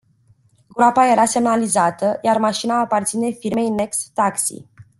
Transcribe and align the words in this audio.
Groapa 0.67 1.07
era 1.11 1.25
semnalizată, 1.27 2.19
iar 2.21 2.37
mașina 2.37 2.79
aparține 2.79 3.29
firmei 3.31 3.69
Next 3.69 4.11
Taxi. 4.13 4.65